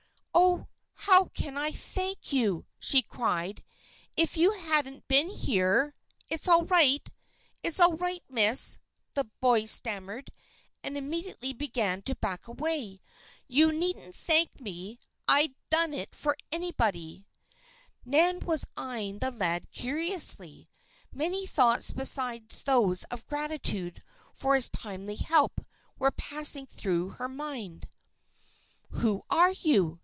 [0.33, 0.67] "Oh!
[1.05, 3.63] how can I thank you?" she cried.
[4.15, 5.93] "If you hadn't been here"
[6.31, 7.07] "It's all right
[7.63, 8.79] it's all right, Miss,"
[9.13, 10.31] the boy stammered,
[10.83, 12.99] and immediately began to back away.
[13.47, 14.99] "You needn't thank me.
[15.27, 17.25] I'd have done it for anybody."
[18.05, 20.67] Nan was eyeing the lad curiously.
[21.11, 24.01] Many thoughts beside those of gratitude
[24.33, 25.65] for his timely help,
[25.97, 27.89] were passing through her mind.
[28.91, 29.99] "Who are you?"